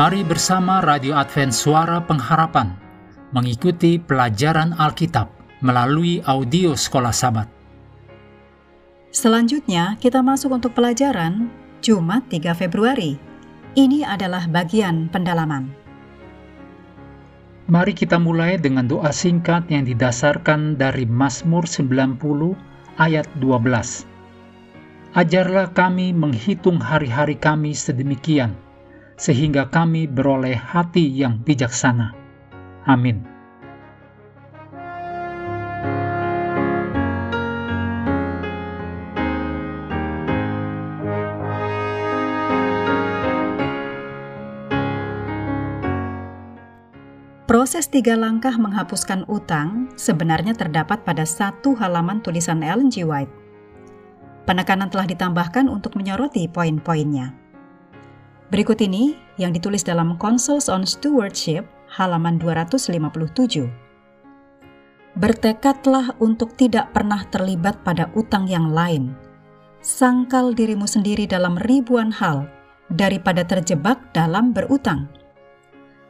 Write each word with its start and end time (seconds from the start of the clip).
Mari 0.00 0.24
bersama 0.24 0.80
Radio 0.80 1.12
Advent 1.12 1.52
Suara 1.52 2.00
Pengharapan 2.00 2.72
mengikuti 3.36 4.00
pelajaran 4.00 4.72
Alkitab 4.80 5.28
melalui 5.60 6.24
audio 6.24 6.72
Sekolah 6.72 7.12
Sabat. 7.12 7.44
Selanjutnya, 9.12 10.00
kita 10.00 10.24
masuk 10.24 10.56
untuk 10.56 10.72
pelajaran 10.72 11.52
Jumat 11.84 12.24
3 12.32 12.48
Februari. 12.56 13.20
Ini 13.76 14.08
adalah 14.08 14.48
bagian 14.48 15.12
pendalaman. 15.12 15.68
Mari 17.68 17.92
kita 17.92 18.16
mulai 18.16 18.56
dengan 18.56 18.88
doa 18.88 19.12
singkat 19.12 19.68
yang 19.68 19.84
didasarkan 19.84 20.80
dari 20.80 21.04
Mazmur 21.04 21.68
90 21.68 22.16
ayat 22.96 23.28
12. 23.36 24.08
Ajarlah 25.12 25.68
kami 25.76 26.16
menghitung 26.16 26.80
hari-hari 26.80 27.36
kami 27.36 27.76
sedemikian, 27.76 28.56
sehingga 29.20 29.68
kami 29.68 30.08
beroleh 30.08 30.56
hati 30.56 31.04
yang 31.04 31.44
bijaksana. 31.44 32.16
Amin. 32.88 33.20
Proses 47.44 47.90
tiga 47.90 48.14
langkah 48.14 48.54
menghapuskan 48.54 49.26
utang 49.26 49.90
sebenarnya 49.98 50.54
terdapat 50.54 51.02
pada 51.02 51.26
satu 51.26 51.74
halaman 51.76 52.22
tulisan 52.22 52.62
Ellen 52.62 52.88
G. 52.88 53.02
White. 53.02 53.34
Penekanan 54.46 54.88
telah 54.88 55.04
ditambahkan 55.04 55.66
untuk 55.66 55.98
menyoroti 55.98 56.46
poin-poinnya. 56.46 57.49
Berikut 58.50 58.82
ini 58.82 59.14
yang 59.38 59.54
ditulis 59.54 59.86
dalam 59.86 60.18
Consuls 60.18 60.66
on 60.66 60.82
Stewardship 60.82 61.62
halaman 61.86 62.34
257. 62.34 62.90
Bertekadlah 65.14 66.18
untuk 66.18 66.58
tidak 66.58 66.90
pernah 66.90 67.22
terlibat 67.30 67.78
pada 67.86 68.10
utang 68.18 68.50
yang 68.50 68.74
lain. 68.74 69.14
Sangkal 69.78 70.50
dirimu 70.50 70.90
sendiri 70.90 71.30
dalam 71.30 71.62
ribuan 71.62 72.10
hal 72.10 72.50
daripada 72.90 73.46
terjebak 73.46 74.10
dalam 74.10 74.50
berutang. 74.50 75.06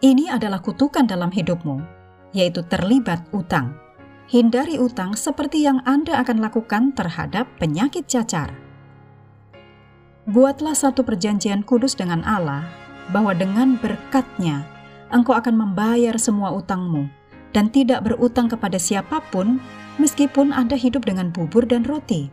Ini 0.00 0.32
adalah 0.32 0.64
kutukan 0.64 1.04
dalam 1.04 1.28
hidupmu, 1.28 1.84
yaitu 2.32 2.64
terlibat 2.64 3.28
utang. 3.36 3.76
Hindari 4.32 4.80
utang 4.80 5.12
seperti 5.12 5.68
yang 5.68 5.84
Anda 5.84 6.16
akan 6.24 6.40
lakukan 6.40 6.96
terhadap 6.96 7.44
penyakit 7.60 8.08
cacar. 8.08 8.61
Buatlah 10.32 10.72
satu 10.72 11.04
perjanjian 11.04 11.60
kudus 11.60 11.92
dengan 11.92 12.24
Allah 12.24 12.64
bahwa 13.12 13.36
dengan 13.36 13.76
berkatnya 13.76 14.64
engkau 15.12 15.36
akan 15.36 15.60
membayar 15.60 16.16
semua 16.16 16.56
utangmu 16.56 17.04
dan 17.52 17.68
tidak 17.68 18.00
berutang 18.08 18.48
kepada 18.48 18.80
siapa 18.80 19.20
pun 19.28 19.60
meskipun 20.00 20.56
Anda 20.56 20.72
hidup 20.72 21.04
dengan 21.04 21.28
bubur 21.28 21.68
dan 21.68 21.84
roti. 21.84 22.32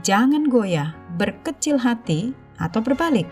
Jangan 0.00 0.48
goyah, 0.48 0.96
berkecil 1.20 1.76
hati, 1.76 2.32
atau 2.56 2.80
berbalik. 2.80 3.28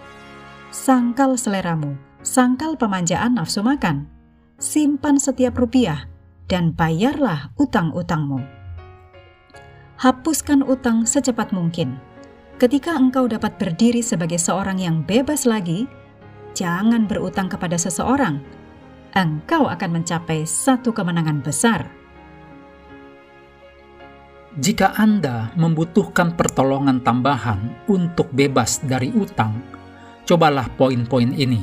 Sangkal 0.69 1.41
seleramu, 1.41 1.97
sangkal 2.21 2.77
pemanjaan 2.77 3.41
nafsu 3.41 3.65
makan. 3.65 4.13
Simpan 4.61 5.17
setiap 5.17 5.57
rupiah 5.57 6.05
dan 6.53 6.77
bayarlah 6.77 7.53
utang-utangmu. 7.57 8.41
Hapuskan 9.97 10.61
utang 10.65 11.09
secepat 11.09 11.57
mungkin 11.57 11.97
Ketika 12.57 12.97
engkau 12.97 13.29
dapat 13.29 13.61
berdiri 13.61 14.01
sebagai 14.01 14.41
seorang 14.41 14.81
yang 14.81 15.05
bebas 15.05 15.45
lagi, 15.45 15.85
jangan 16.57 17.05
berutang 17.05 17.53
kepada 17.53 17.77
seseorang. 17.77 18.41
Engkau 19.13 19.69
akan 19.69 20.01
mencapai 20.01 20.49
satu 20.49 20.89
kemenangan 20.89 21.45
besar. 21.45 21.85
Jika 24.57 24.97
Anda 24.97 25.53
membutuhkan 25.53 26.33
pertolongan 26.33 27.05
tambahan 27.05 27.85
untuk 27.93 28.33
bebas 28.33 28.81
dari 28.81 29.13
utang, 29.13 29.61
cobalah 30.25 30.73
poin-poin 30.81 31.37
ini. 31.37 31.61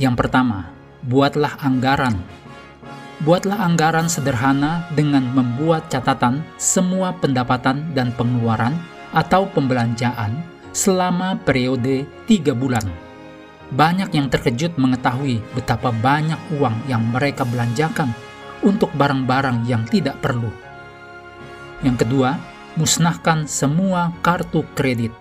Yang 0.00 0.16
pertama, 0.16 0.72
buatlah 1.04 1.60
anggaran. 1.60 2.16
Buatlah 3.20 3.60
anggaran 3.68 4.08
sederhana 4.08 4.88
dengan 4.96 5.28
membuat 5.28 5.92
catatan 5.92 6.40
semua 6.56 7.12
pendapatan 7.20 7.92
dan 7.92 8.16
pengeluaran 8.16 8.80
atau 9.12 9.46
pembelanjaan 9.52 10.40
selama 10.72 11.36
periode 11.44 12.08
tiga 12.24 12.56
bulan. 12.56 12.84
Banyak 13.72 14.12
yang 14.12 14.28
terkejut 14.28 14.76
mengetahui 14.76 15.40
betapa 15.56 15.92
banyak 15.92 16.36
uang 16.56 16.76
yang 16.88 17.04
mereka 17.08 17.44
belanjakan 17.48 18.12
untuk 18.64 18.92
barang-barang 18.96 19.64
yang 19.68 19.84
tidak 19.88 20.20
perlu. 20.20 20.48
Yang 21.80 22.04
kedua, 22.04 22.36
musnahkan 22.76 23.48
semua 23.48 24.12
kartu 24.20 24.64
kredit. 24.76 25.12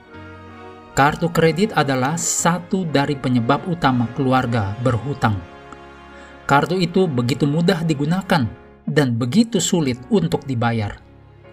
Kartu 0.91 1.31
kredit 1.31 1.71
adalah 1.71 2.19
satu 2.19 2.83
dari 2.83 3.15
penyebab 3.15 3.63
utama 3.71 4.11
keluarga 4.11 4.75
berhutang. 4.83 5.39
Kartu 6.43 6.75
itu 6.75 7.07
begitu 7.07 7.47
mudah 7.47 7.87
digunakan 7.87 8.43
dan 8.83 9.07
begitu 9.15 9.63
sulit 9.63 9.95
untuk 10.11 10.43
dibayar 10.43 11.10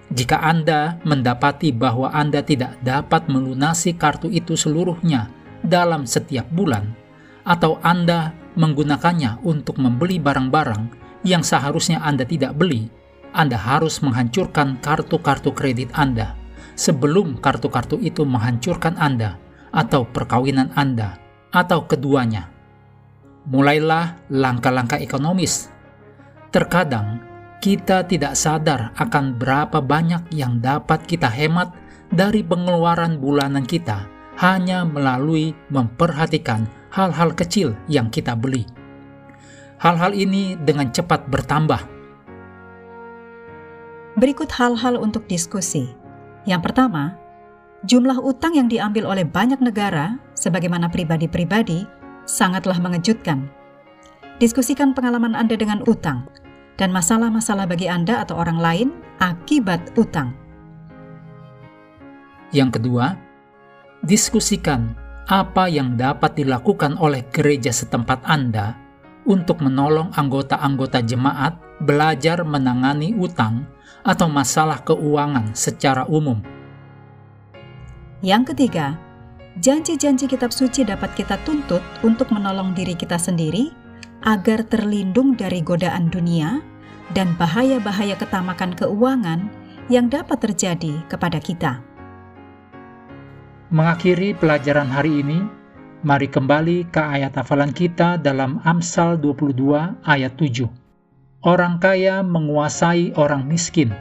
jika 0.08 0.40
Anda 0.40 0.96
mendapati 1.04 1.68
bahwa 1.68 2.08
Anda 2.08 2.40
tidak 2.40 2.80
dapat 2.80 3.28
melunasi 3.28 3.92
kartu 3.92 4.32
itu 4.32 4.56
seluruhnya 4.56 5.28
dalam 5.60 6.08
setiap 6.08 6.48
bulan, 6.48 6.96
atau 7.44 7.76
Anda 7.84 8.32
menggunakannya 8.56 9.44
untuk 9.44 9.76
membeli 9.76 10.16
barang-barang 10.16 10.96
yang 11.28 11.44
seharusnya 11.44 12.00
Anda 12.00 12.24
tidak 12.24 12.56
beli, 12.56 12.88
Anda 13.36 13.60
harus 13.60 14.00
menghancurkan 14.00 14.80
kartu-kartu 14.80 15.52
kredit 15.52 15.92
Anda 15.92 16.32
sebelum 16.78 17.42
kartu-kartu 17.42 18.00
itu 18.00 18.24
menghancurkan 18.24 18.96
Anda 18.96 19.36
atau 19.74 20.08
perkawinan 20.08 20.72
Anda 20.72 21.20
atau 21.52 21.84
keduanya. 21.84 22.48
Mulailah 23.48 24.28
langkah-langkah 24.32 25.00
ekonomis. 25.00 25.68
Terkadang 26.48 27.27
kita 27.58 28.06
tidak 28.06 28.38
sadar 28.38 28.94
akan 28.94 29.34
berapa 29.34 29.82
banyak 29.82 30.30
yang 30.30 30.62
dapat 30.62 31.02
kita 31.10 31.26
hemat 31.26 31.74
dari 32.14 32.46
pengeluaran 32.46 33.18
bulanan 33.18 33.66
kita 33.66 34.06
hanya 34.38 34.86
melalui 34.86 35.50
memperhatikan 35.66 36.70
hal-hal 36.94 37.34
kecil 37.34 37.74
yang 37.90 38.06
kita 38.14 38.38
beli. 38.38 38.62
Hal-hal 39.82 40.14
ini 40.14 40.54
dengan 40.54 40.94
cepat 40.94 41.26
bertambah. 41.26 41.82
Berikut 44.18 44.50
hal-hal 44.54 44.98
untuk 44.98 45.26
diskusi. 45.26 45.90
Yang 46.46 46.70
pertama, 46.70 47.18
jumlah 47.86 48.18
utang 48.22 48.54
yang 48.54 48.66
diambil 48.70 49.06
oleh 49.06 49.26
banyak 49.26 49.58
negara, 49.62 50.18
sebagaimana 50.34 50.90
pribadi-pribadi, 50.90 51.86
sangatlah 52.26 52.78
mengejutkan. 52.82 53.50
Diskusikan 54.38 54.94
pengalaman 54.94 55.34
Anda 55.34 55.54
dengan 55.58 55.82
utang 55.86 56.26
dan 56.78 56.94
masalah-masalah 56.94 57.66
bagi 57.66 57.90
Anda 57.90 58.22
atau 58.22 58.38
orang 58.38 58.58
lain 58.62 58.88
akibat 59.18 59.98
utang. 59.98 60.32
Yang 62.54 62.80
kedua, 62.80 63.18
diskusikan 64.06 64.94
apa 65.28 65.68
yang 65.68 65.98
dapat 65.98 66.38
dilakukan 66.38 66.96
oleh 66.96 67.26
gereja 67.28 67.68
setempat 67.68 68.24
Anda 68.24 68.78
untuk 69.28 69.60
menolong 69.60 70.16
anggota-anggota 70.16 71.04
jemaat 71.04 71.60
belajar 71.84 72.40
menangani 72.46 73.12
utang 73.12 73.68
atau 74.00 74.30
masalah 74.30 74.80
keuangan 74.86 75.52
secara 75.52 76.08
umum. 76.08 76.40
Yang 78.24 78.54
ketiga, 78.54 78.96
janji-janji 79.60 80.24
kitab 80.24 80.50
suci 80.50 80.88
dapat 80.88 81.12
kita 81.12 81.36
tuntut 81.44 81.84
untuk 82.00 82.32
menolong 82.32 82.72
diri 82.72 82.96
kita 82.96 83.20
sendiri 83.20 83.68
agar 84.22 84.66
terlindung 84.66 85.38
dari 85.38 85.62
godaan 85.62 86.10
dunia 86.10 86.58
dan 87.14 87.32
bahaya-bahaya 87.38 88.18
ketamakan 88.18 88.74
keuangan 88.74 89.48
yang 89.88 90.12
dapat 90.12 90.38
terjadi 90.42 91.00
kepada 91.08 91.40
kita. 91.40 91.80
Mengakhiri 93.68 94.32
pelajaran 94.36 94.88
hari 94.88 95.20
ini, 95.20 95.44
mari 96.00 96.28
kembali 96.28 96.88
ke 96.88 97.00
ayat 97.00 97.36
hafalan 97.36 97.72
kita 97.72 98.16
dalam 98.16 98.60
Amsal 98.64 99.20
22 99.20 100.08
ayat 100.08 100.32
7. 100.40 100.68
Orang 101.44 101.78
kaya 101.78 102.24
menguasai 102.24 103.12
orang 103.14 103.44
miskin, 103.44 103.92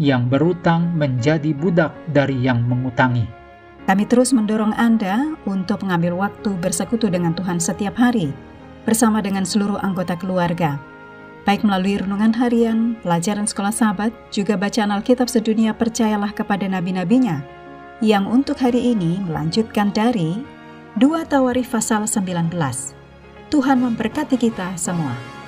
yang 0.00 0.30
berutang 0.30 0.94
menjadi 0.96 1.52
budak 1.52 1.92
dari 2.10 2.38
yang 2.40 2.64
mengutangi. 2.64 3.26
Kami 3.84 4.04
terus 4.06 4.30
mendorong 4.30 4.72
Anda 4.78 5.34
untuk 5.44 5.82
mengambil 5.82 6.14
waktu 6.14 6.54
bersekutu 6.62 7.10
dengan 7.10 7.34
Tuhan 7.34 7.58
setiap 7.58 7.98
hari, 7.98 8.30
bersama 8.84 9.20
dengan 9.24 9.42
seluruh 9.48 9.80
anggota 9.80 10.16
keluarga, 10.16 10.76
baik 11.48 11.64
melalui 11.64 11.98
renungan 11.98 12.36
harian, 12.36 12.94
pelajaran 13.00 13.48
sekolah 13.48 13.72
sahabat, 13.72 14.12
juga 14.30 14.54
bacaan 14.54 14.92
Alkitab 14.92 15.26
sedunia 15.26 15.72
percayalah 15.72 16.30
kepada 16.30 16.68
nabi-nabinya, 16.68 17.42
yang 18.00 18.28
untuk 18.28 18.60
hari 18.60 18.92
ini 18.92 19.20
melanjutkan 19.24 19.92
dari 19.92 20.40
2 20.98 21.30
Tawarif 21.30 21.72
pasal 21.72 22.04
19. 22.08 22.52
Tuhan 23.50 23.78
memberkati 23.82 24.38
kita 24.38 24.74
semua. 24.78 25.39